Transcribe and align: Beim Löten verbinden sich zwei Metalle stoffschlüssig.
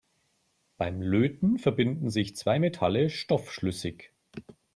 Beim 0.77 1.03
Löten 1.03 1.59
verbinden 1.59 2.09
sich 2.09 2.35
zwei 2.35 2.57
Metalle 2.57 3.11
stoffschlüssig. 3.11 4.11